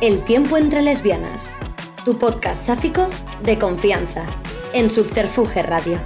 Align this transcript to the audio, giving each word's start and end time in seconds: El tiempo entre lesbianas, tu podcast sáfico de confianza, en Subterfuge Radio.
El 0.00 0.22
tiempo 0.22 0.56
entre 0.56 0.80
lesbianas, 0.80 1.58
tu 2.06 2.18
podcast 2.18 2.62
sáfico 2.62 3.10
de 3.42 3.58
confianza, 3.58 4.24
en 4.72 4.90
Subterfuge 4.90 5.62
Radio. 5.62 6.00